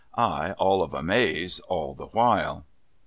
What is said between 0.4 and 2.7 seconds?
all of a maze all the while.